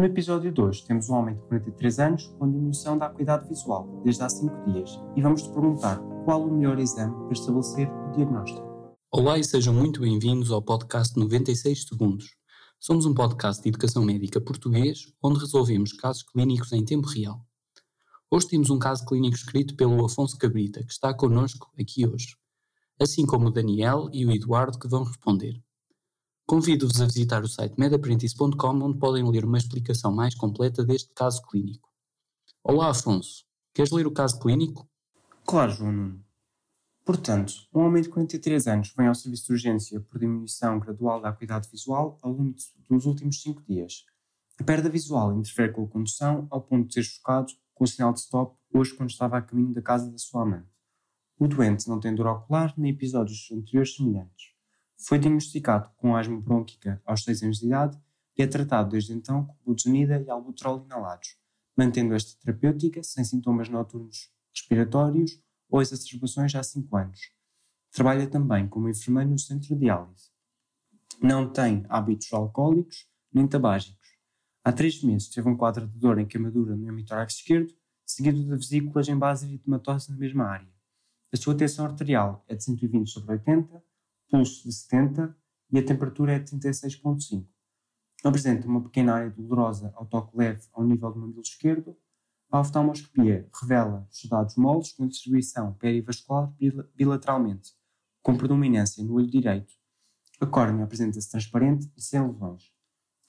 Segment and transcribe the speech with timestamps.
[0.00, 4.22] No episódio 2 temos um homem de 43 anos com diminuição da acuidade visual desde
[4.22, 8.96] há 5 dias e vamos te perguntar qual o melhor exame para estabelecer o diagnóstico.
[9.12, 12.34] Olá e sejam muito bem-vindos ao podcast 96 Segundos.
[12.78, 17.44] Somos um podcast de educação médica português onde resolvemos casos clínicos em tempo real.
[18.30, 22.38] Hoje temos um caso clínico escrito pelo Afonso Cabrita, que está connosco aqui hoje,
[22.98, 25.62] assim como o Daniel e o Eduardo que vão responder.
[26.50, 31.40] Convido-vos a visitar o site medaprentis.com onde podem ler uma explicação mais completa deste caso
[31.42, 31.88] clínico.
[32.64, 33.44] Olá, Afonso.
[33.72, 34.84] Queres ler o caso clínico?
[35.46, 36.24] Claro, João Nuno.
[37.04, 41.28] Portanto, um homem de 43 anos vem ao serviço de urgência por diminuição gradual da
[41.28, 42.56] acuidade visual ao longo
[42.90, 44.04] dos últimos 5 dias.
[44.58, 48.12] A perda visual interfere com a condução ao ponto de ser chocado com o sinal
[48.12, 50.66] de stop hoje quando estava a caminho da casa da sua amante.
[51.38, 54.49] O doente não tem dor ocular nem episódios anteriores semelhantes.
[55.02, 57.98] Foi diagnosticado com asma brônquica aos 6 anos de idade
[58.36, 61.38] e é tratado desde então com budesonida e albuterol inalados,
[61.74, 67.32] mantendo esta terapêutica sem sintomas noturnos respiratórios ou exacerbações há 5 anos.
[67.90, 70.30] Trabalha também como enfermeiro no centro de diálise.
[71.22, 74.18] Não tem hábitos alcoólicos nem tabágicos.
[74.62, 78.50] Há 3 meses teve um quadro de dor em queimadura no hemitórax esquerdo, seguido de
[78.50, 80.68] vesículas em base eritematosa na mesma área.
[81.32, 83.82] A sua tensão arterial é de 120 sobre 80
[84.30, 85.36] pulso de 70
[85.72, 87.46] e a temperatura é de 36,5.
[88.24, 91.96] Apresenta uma pequena área dolorosa ao toque leve ao nível do mamilo esquerdo.
[92.50, 96.52] A oftalmoscopia revela soldados moles com distribuição perivascular
[96.94, 97.72] bilateralmente,
[98.22, 99.72] com predominância no olho direito.
[100.40, 102.72] A córnea apresenta-se transparente e sem lesões.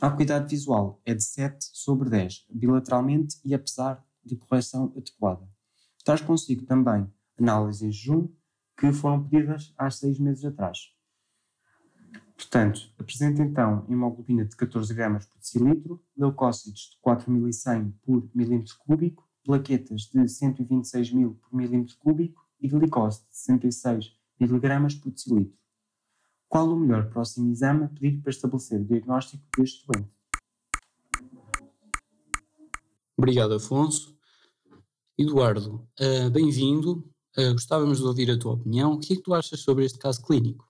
[0.00, 5.48] A acuidade visual é de 7 sobre 10, bilateralmente e apesar de correção adequada.
[6.04, 8.28] Traz consigo também análise em jejum,
[8.78, 10.94] que foram pedidas há seis meses atrás.
[12.36, 19.28] Portanto, apresenta então hemoglobina de 14 gramas por decilitro, leucócitos de 4.100 por milímetro cúbico,
[19.42, 25.58] plaquetas de 126 mil por milímetro cúbico e glicose de 66 miligramas por decilitro.
[26.48, 30.10] Qual o melhor próximo exame a pedir para estabelecer o diagnóstico deste doente?
[33.16, 34.16] Obrigado, Afonso.
[35.18, 37.04] Eduardo, uh, bem-vindo.
[37.38, 38.94] Uh, gostávamos de ouvir a tua opinião.
[38.94, 40.68] O que é que tu achas sobre este caso clínico?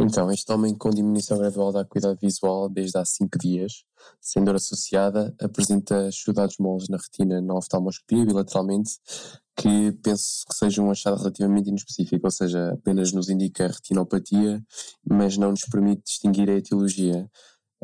[0.00, 3.84] Então, este homem com diminuição gradual da acuidade visual desde há 5 dias,
[4.20, 8.98] sem dor associada, apresenta chudados moles na retina na oftalmoscopia bilateralmente,
[9.56, 14.60] que penso que seja um achado relativamente inespecífico, ou seja, apenas nos indica retinopatia,
[15.08, 17.30] mas não nos permite distinguir a etiologia.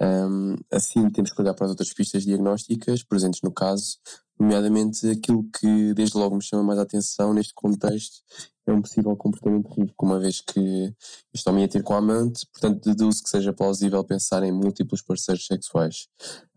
[0.00, 3.98] Um, assim, temos que olhar para as outras pistas diagnósticas presentes no caso,
[4.38, 8.22] nomeadamente aquilo que desde logo me chama mais a atenção neste contexto
[8.70, 10.94] é um possível comportamento de risco, uma vez que
[11.32, 15.46] este ia ter com a amante, portanto deduzo que seja plausível pensar em múltiplos parceiros
[15.46, 16.06] sexuais.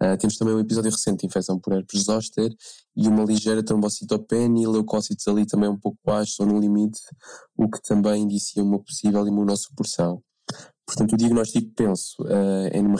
[0.01, 2.53] Uh, temos também um episódio recente de infecção por herpes zoster
[2.95, 6.99] e uma ligeira trombocitopenia e leucócitos ali também um pouco baixos ou no limite,
[7.55, 10.21] o que também indicia uma possível imunossupressão.
[10.85, 12.97] Portanto, o diagnóstico, penso, uh, é numa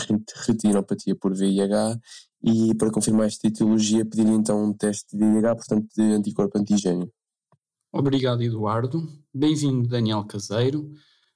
[0.47, 2.00] retinopatia por VIH
[2.44, 7.12] e para confirmar esta etiologia pediria então um teste de IH, portanto de anticorpo antigênio.
[7.91, 9.07] Obrigado, Eduardo.
[9.34, 10.91] Bem-vindo, Daniel Caseiro.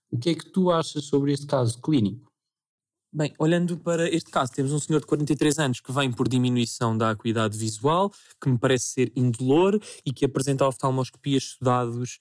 [0.09, 2.31] O que é que tu achas sobre este caso clínico?
[3.17, 6.97] Bem, olhando para este caso, temos um senhor de 43 anos que vem por diminuição
[6.97, 8.11] da acuidade visual,
[8.41, 12.19] que me parece ser indolor e que apresenta oftalmoscopias estudados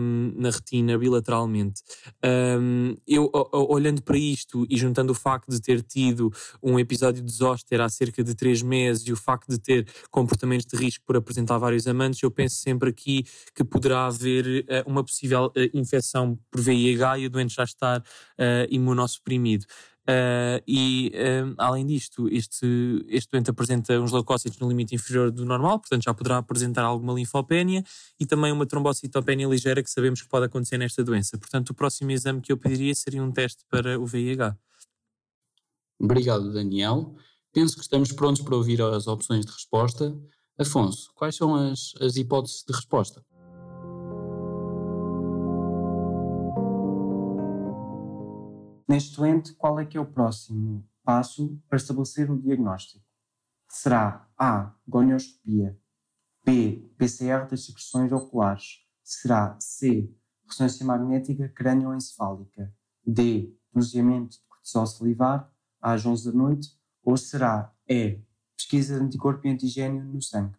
[0.00, 1.82] um, na retina bilateralmente.
[2.24, 7.30] Um, eu, olhando para isto e juntando o facto de ter tido um episódio de
[7.30, 11.18] zoster há cerca de 3 meses e o facto de ter comportamentos de risco por
[11.18, 16.38] apresentar vários amantes, eu penso sempre aqui que poderá haver uh, uma possível uh, infecção
[16.50, 18.04] por VIH e o doente já estar uh,
[18.70, 19.66] imunossuprimido.
[20.06, 22.66] Uh, e uh, além disto, este,
[23.08, 27.14] este doente apresenta uns leucócitos no limite inferior do normal, portanto já poderá apresentar alguma
[27.14, 27.82] linfopénia
[28.20, 31.38] e também uma trombocitopénia ligeira que sabemos que pode acontecer nesta doença.
[31.38, 34.54] Portanto, o próximo exame que eu pediria seria um teste para o VIH.
[35.98, 37.14] Obrigado, Daniel.
[37.50, 40.14] Penso que estamos prontos para ouvir as opções de resposta.
[40.58, 43.24] Afonso, quais são as, as hipóteses de resposta?
[48.94, 53.04] Neste doente, qual é que é o próximo passo para estabelecer o diagnóstico?
[53.68, 54.72] Será A.
[54.86, 55.76] Gonioscopia
[56.44, 56.88] B.
[56.96, 60.14] PCR das secreções oculares Será C.
[60.46, 62.72] Ressonância magnética crânioencefálica
[63.04, 63.52] D.
[63.72, 65.52] Doseamento de cortisol salivar
[65.82, 66.68] às 11 da noite
[67.02, 68.20] ou será E.
[68.56, 70.56] Pesquisa de anticorpo e antigênio no sangue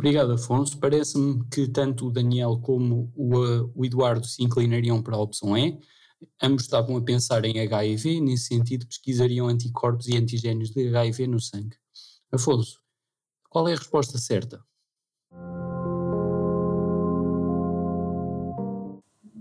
[0.00, 0.78] Obrigado, Afonso.
[0.78, 5.54] Parece-me que tanto o Daniel como o, uh, o, Eduardo se inclinariam para a opção
[5.58, 5.78] E.
[6.42, 11.26] Ambos estavam a pensar em HIV e, nesse sentido, pesquisariam anticorpos e antigénios de HIV
[11.26, 11.76] no sangue.
[12.32, 12.80] Afonso,
[13.50, 14.64] qual é a resposta certa?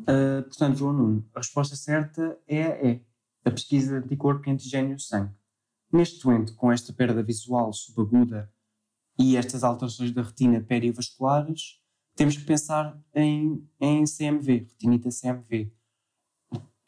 [0.01, 3.01] Uh, portanto, João Nuno, a resposta certa é é
[3.45, 5.33] a pesquisa de anticorpo e antigênio sangue.
[5.89, 8.51] Neste doente, com esta perda visual subaguda
[9.19, 11.81] e estas alterações da retina perivasculares,
[12.15, 15.71] temos que pensar em, em CMV, retinita CMV.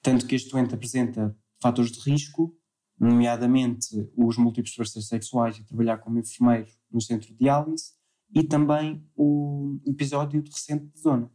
[0.02, 2.58] Tanto que este doente apresenta fatores de risco,
[2.98, 7.92] nomeadamente os múltiplos parceiros sexuais e trabalhar como enfermeiro no centro de diálise,
[8.34, 11.30] e também o episódio de recente de zona.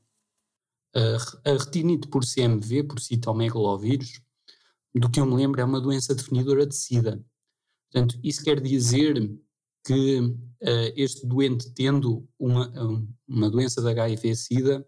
[0.94, 4.22] A, retinite por CMV, por citomegalovírus,
[4.94, 7.22] do que eu me lembro, é uma doença definidora de SIDA.
[7.90, 9.38] Portanto, isso quer dizer
[9.86, 12.72] que uh, este doente, tendo uma,
[13.28, 14.84] uma doença de HIV-SIDA,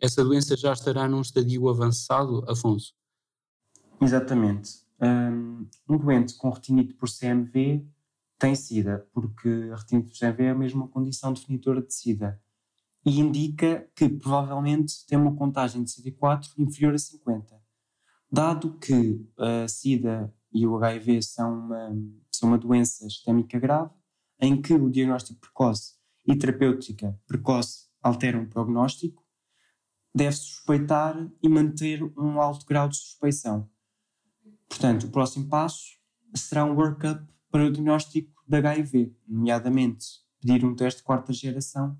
[0.00, 2.94] essa doença já estará num estadio avançado, Afonso?
[4.00, 4.86] Exatamente.
[5.00, 7.84] Um, doente com retinite por CMV
[8.38, 12.40] tem SIDA, porque a retinite por CMV é a mesma condição definidora de SIDA
[13.04, 17.60] e indica que provavelmente tem uma contagem de CD4 inferior a 50.
[18.30, 21.96] Dado que a SIDA e o HIV são uma,
[22.30, 23.90] são uma doença sistémica grave,
[24.40, 25.94] em que o diagnóstico precoce
[26.26, 29.24] e terapêutica precoce alteram o prognóstico,
[30.14, 33.68] deve-se suspeitar e manter um alto grau de suspeição.
[34.68, 35.98] Portanto, o próximo passo
[36.34, 40.06] será um workup para o diagnóstico de HIV, nomeadamente
[40.40, 41.98] pedir um teste de quarta geração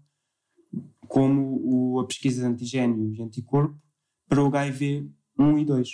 [1.07, 3.81] como a pesquisa de antigênio e anticorpo
[4.29, 5.89] para o HIV 1 e 2.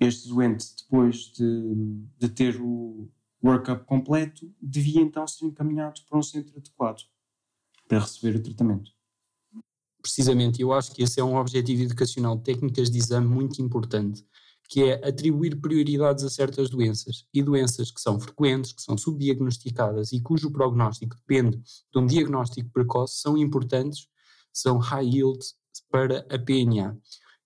[0.00, 1.74] Este doente, depois de,
[2.18, 3.08] de ter o
[3.42, 7.02] workup completo, devia então ser encaminhado para um centro adequado
[7.88, 8.90] para receber o tratamento.
[10.00, 14.24] Precisamente, eu acho que esse é um objetivo educacional de técnicas de exame muito importante
[14.72, 20.12] que é atribuir prioridades a certas doenças e doenças que são frequentes, que são subdiagnosticadas
[20.12, 21.58] e cujo prognóstico depende
[21.92, 24.08] de um diagnóstico precoce são importantes,
[24.50, 25.38] são high yield
[25.90, 26.96] para a PNA.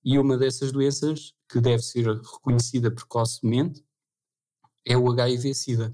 [0.05, 3.85] E uma dessas doenças que deve ser reconhecida precocemente
[4.87, 5.93] é o HIV-Sida.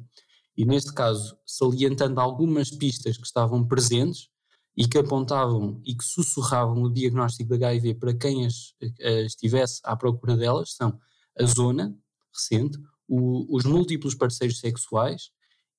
[0.57, 4.29] E neste caso, salientando algumas pistas que estavam presentes
[4.77, 9.81] e que apontavam e que sussurravam o diagnóstico de HIV para quem as, as estivesse
[9.85, 10.99] à procura delas, são
[11.39, 11.97] a zona
[12.33, 12.79] recente,
[13.09, 15.31] o, os múltiplos parceiros sexuais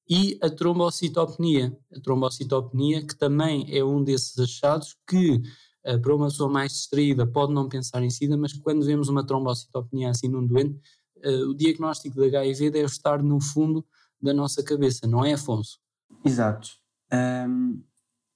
[0.09, 1.75] e a trombocitopenia.
[1.95, 5.41] A trombocitopenia, que também é um desses achados que,
[5.85, 9.25] uh, para uma pessoa mais distraída, pode não pensar em SIDA, mas quando vemos uma
[9.25, 10.79] trombocitopenia assim num doente,
[11.25, 13.85] uh, o diagnóstico de HIV deve estar no fundo
[14.21, 15.79] da nossa cabeça, não é, Afonso?
[16.23, 16.69] Exato.
[17.11, 17.83] Um,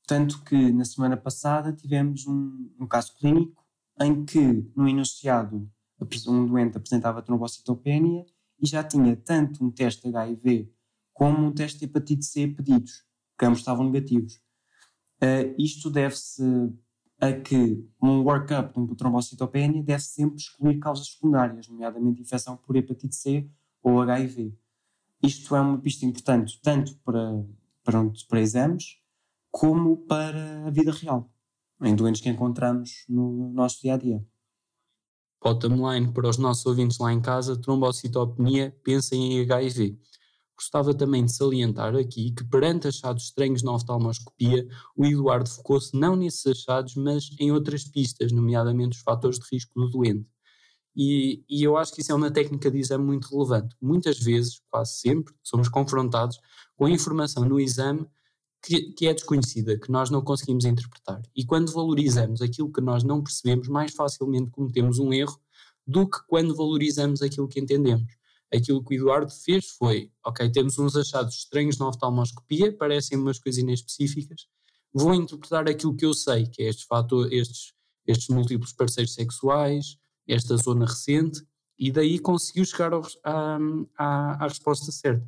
[0.06, 3.66] tanto que na semana passada tivemos um, um caso clínico
[4.00, 5.70] em que, no enunciado
[6.28, 8.24] um doente apresentava trombocitopenia
[8.62, 10.72] e já tinha tanto um teste HIV
[11.14, 13.04] como um teste de hepatite C pedidos,
[13.38, 14.36] que ambos estavam negativos.
[15.22, 16.44] Uh, isto deve-se
[17.20, 22.76] a que um workup de uma trombocitopenia deve sempre excluir causas secundárias, nomeadamente infecção por
[22.76, 23.50] hepatite C
[23.82, 24.56] ou HIV.
[25.24, 27.44] Isto é uma pista importante tanto para,
[27.84, 29.00] para, para exames
[29.50, 31.32] como para a vida real,
[31.82, 34.24] em doentes que encontramos no nosso dia a dia.
[35.42, 39.98] Bottom line para os nossos ouvintes lá em casa, trombocitopenia, pensem em HIV.
[40.58, 46.16] Gostava também de salientar aqui que, perante achados estranhos na oftalmoscopia, o Eduardo focou-se não
[46.16, 50.28] nesses achados, mas em outras pistas, nomeadamente os fatores de risco do doente.
[50.96, 53.76] E, e, eu acho que isso é uma técnica de exame muito relevante.
[53.80, 56.40] Muitas vezes, quase sempre, somos confrontados
[56.76, 58.08] com informação no exame
[58.64, 61.22] que, que, é desconhecida, que nós não conseguimos interpretar.
[61.36, 65.40] E quando valorizamos aquilo que nós não percebemos, mais facilmente cometemos um erro
[65.86, 68.12] do que quando valorizamos aquilo que entendemos.
[68.54, 73.40] Aquilo que o Eduardo fez foi: ok, temos uns achados estranhos na oftalmoscopia, parecem umas
[73.40, 74.48] coisas inespecíficas,
[74.94, 77.74] vou interpretar aquilo que eu sei, que é estes, fator, estes,
[78.06, 81.42] estes múltiplos parceiros sexuais, esta zona recente,
[81.78, 83.58] e daí conseguiu chegar ao, à,
[83.98, 85.28] à, à resposta certa.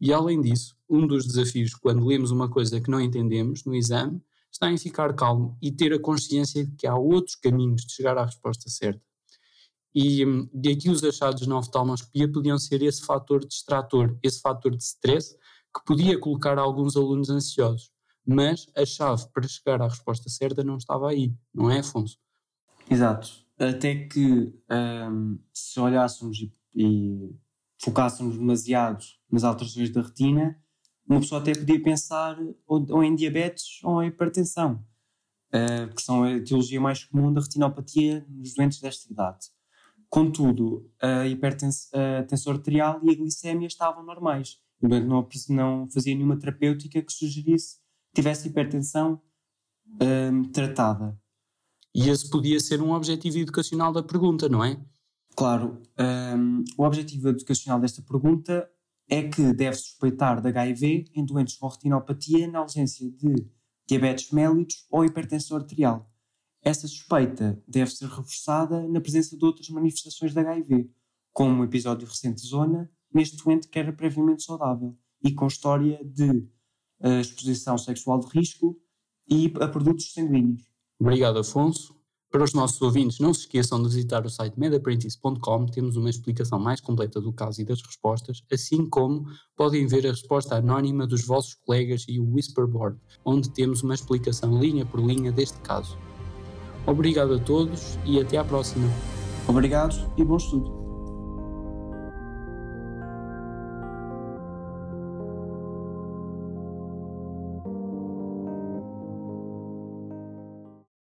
[0.00, 4.22] E além disso, um dos desafios quando lemos uma coisa que não entendemos no exame
[4.50, 8.16] está em ficar calmo e ter a consciência de que há outros caminhos de chegar
[8.16, 9.02] à resposta certa.
[9.94, 14.82] E, e aqui os achados na oftalmoscopia podiam ser esse fator distrator, esse fator de
[14.82, 15.36] stress
[15.74, 17.90] que podia colocar alguns alunos ansiosos.
[18.26, 22.18] Mas a chave para chegar à resposta certa não estava aí, não é, Afonso?
[22.88, 23.28] Exato.
[23.58, 27.34] Até que um, se olhássemos e, e
[27.82, 30.56] focássemos demasiado nas alterações da retina,
[31.08, 34.84] uma pessoa até podia pensar ou, ou em diabetes ou em hipertensão.
[35.54, 39.46] uh, que são a etiologia mais comum da retinopatia nos doentes desta idade.
[40.10, 44.58] Contudo, a hipertensão arterial e a glicémia estavam normais.
[44.82, 47.76] O doente não, não fazia nenhuma terapêutica que sugerisse
[48.08, 49.22] que tivesse hipertensão
[50.02, 51.16] um, tratada.
[51.94, 54.80] E esse podia ser um objetivo educacional da pergunta, não é?
[55.36, 55.80] Claro.
[55.98, 58.68] Um, o objetivo educacional desta pergunta
[59.08, 63.46] é que deve suspeitar de HIV em doentes com retinopatia na ausência de
[63.86, 66.09] diabetes mellitus ou hipertensão arterial.
[66.62, 70.90] Essa suspeita deve ser reforçada na presença de outras manifestações de HIV,
[71.32, 76.00] como um episódio recente de zona, neste doente que era previamente saudável e com história
[76.04, 76.30] de
[77.00, 78.78] uh, exposição sexual de risco
[79.28, 80.62] e a produtos sanguíneos.
[80.98, 81.98] Obrigado, Afonso.
[82.30, 86.60] Para os nossos ouvintes, não se esqueçam de visitar o site medaprentis.com, temos uma explicação
[86.60, 89.26] mais completa do caso e das respostas, assim como
[89.56, 94.60] podem ver a resposta anónima dos vossos colegas e o Whisperboard, onde temos uma explicação
[94.60, 95.98] linha por linha deste caso.
[96.86, 98.88] Obrigado a todos e até à próxima.
[99.46, 100.79] Obrigado e bom estudo.